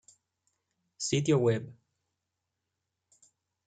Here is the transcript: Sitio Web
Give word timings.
Sitio 0.97 1.37
Web 1.37 1.69